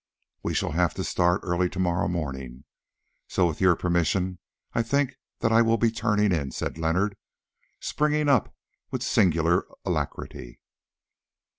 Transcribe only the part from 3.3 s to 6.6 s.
with your permission I think that I will be turning in,"